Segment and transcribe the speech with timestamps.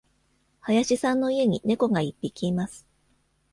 [0.67, 2.87] 林さんの家に猫が一匹います。